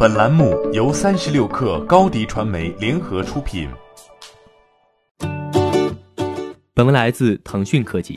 [0.00, 3.68] 本栏目由三十六氪高低传媒联合出品。
[6.72, 8.16] 本文来自腾讯科技。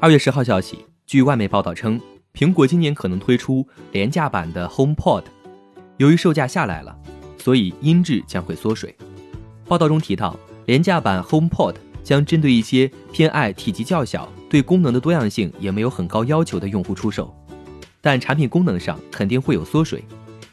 [0.00, 2.00] 二月十号消息，据外媒报道称，
[2.34, 5.22] 苹果今年可能推出廉价版的 HomePod。
[5.98, 6.98] 由于售价下来了，
[7.38, 8.92] 所以音质将会缩水。
[9.68, 17.32] 报道中提到，廉价版 HomePod 将针对一些偏爱体积较小、对功能的多样性也没有很高要求的用户出售，
[18.00, 20.04] 但产品功能上肯定会有缩水，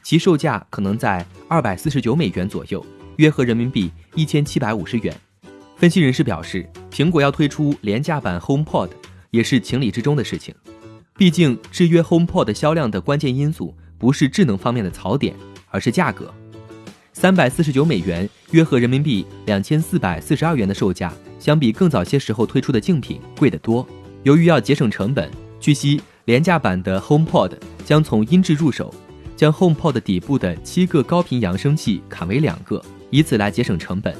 [0.03, 2.85] 其售价可能在二百四十九美元左右，
[3.15, 5.15] 约合人民币一千七百五十元。
[5.77, 8.89] 分析人士表示，苹果要推出廉价版 HomePod
[9.31, 10.53] 也是情理之中的事情，
[11.17, 15.33] 毕竟制约 HomePod 销量的关键因素不是智能方面的槽点，
[15.69, 16.33] 而是价格。
[17.13, 23.87] 三百四十九美元，约合人民币两千四百四十二元的售价，相比更早些时候推出的竞品贵得多。
[24.23, 27.53] 由于要节省成本，据悉廉价版的 HomePod
[27.85, 28.93] 将从音质入手，
[29.43, 34.15] 将 HomePod 底部的七个高频扬声器砍为两个，以此来节省成本。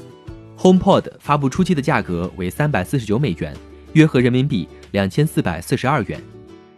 [0.58, 3.56] HomePod 发布初期的价格为三百四十九美元，
[3.94, 6.20] 约合人民币两千四百四十二元。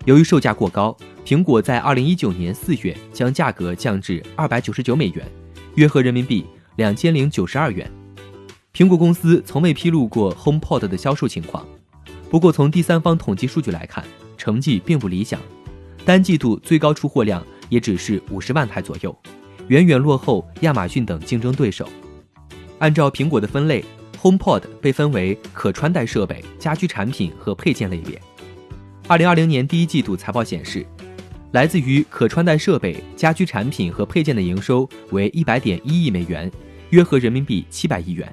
[0.05, 5.27] 由于售价过高，苹果在二零一九年四月将价格降至二百九十九美元。
[5.75, 7.91] 约合人民币两千零九十二元。
[8.73, 11.67] 苹果公司从未披露过 HomePod 的销售情况，
[12.31, 14.05] 不过从第三方统计数据来看，
[14.37, 15.41] 成绩并不理想。
[16.05, 19.17] 单季度最高出货量也只是五十万台左右，
[19.69, 21.89] 远远落后亚马逊等竞争对手。
[22.79, 23.85] 按照苹果的分类
[24.21, 28.21] ，HomePod 被分为可穿戴设备、家居产品和配件类别。
[29.09, 30.87] 二零二零年第一季度财报显示。
[31.53, 36.51] 来自于可穿戴设备、家居产品和配件的营收为一百点一亿美元，
[36.91, 38.31] 约合人民币七百亿元，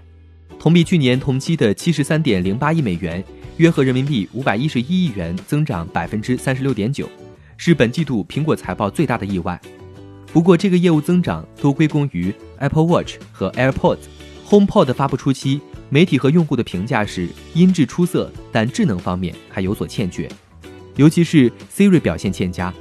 [0.59, 3.23] 同比去年同期的七十三点零八亿美元，
[3.57, 7.07] 约合人民币五百一十一亿元，增长百分之三十六点九，
[7.57, 9.59] 是本季度苹果财报最大的意外。
[10.31, 13.99] 不过，这个业务增长都归功于 Apple Watch 和 AirPods。
[14.47, 20.29] HomePod 发布初期，媒体和用户的评价是音质出色，但智能方面还有所欠缺，
[20.95, 22.73] 尤其是 Siri 表现欠佳。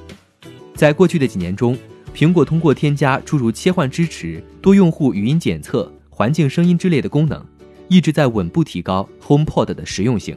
[0.75, 1.79] 在过去的几年中，
[2.15, 7.43] 苹果通过添加诸如切换支持、多用户语音检测、环境声音之类的功能，
[7.89, 10.37] 一直在稳步提高 HomePod 的实用性。